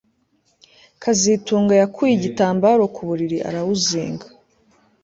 [1.01, 4.25] kazitunga yakuye igitambaro ku buriri arawuzinga